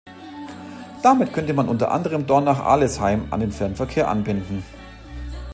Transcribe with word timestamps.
Damit 1.03 1.31
könnte 1.31 1.53
man 1.53 1.69
unter 1.69 1.91
anderem 1.91 2.25
Dornach-Arlesheim 2.25 3.27
an 3.31 3.39
den 3.39 3.51
Fernverkehr 3.51 4.07
anbinden. 4.07 4.63